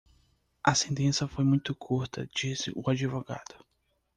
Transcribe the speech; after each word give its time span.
A 0.63 0.73
sentença 0.73 1.27
foi 1.27 1.43
muito 1.45 1.75
curta 1.75 2.27
disse 2.35 2.71
o 2.75 2.89
advogado. 2.89 3.63